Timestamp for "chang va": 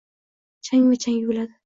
0.65-0.95